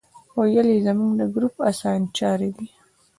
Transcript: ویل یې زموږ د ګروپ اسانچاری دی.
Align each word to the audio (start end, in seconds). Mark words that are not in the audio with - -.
ویل 0.37 0.67
یې 0.73 0.79
زموږ 0.85 1.11
د 1.19 1.21
ګروپ 1.33 1.55
اسانچاری 1.69 2.49
دی. 2.57 2.67